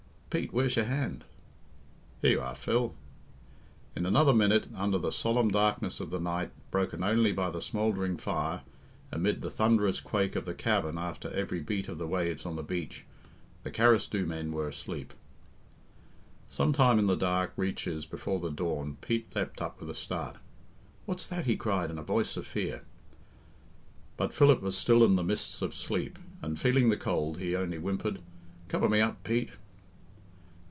[0.31, 1.25] "Pete, where's your hand?"
[2.21, 2.95] "Here you are, Phil."
[3.97, 8.15] In another minute, under the solemn darkness of the night, broken only by the smouldering
[8.15, 8.61] fire,
[9.11, 12.63] amid the thunderous quake of the cavern after every beat of the waves on the
[12.63, 13.03] beach,
[13.63, 15.13] the Carrasdhoo men were asleep.
[16.47, 20.37] Sometime in the dark reaches before the dawn Pete leapt up with a start
[21.05, 22.83] "What's that?" he cried, in a voice of fear.
[24.15, 27.75] But Philip was still in the mists of sleep, and, feeling the cold, he only
[27.77, 28.21] whimpered,
[28.69, 29.49] "Cover me up, Pete."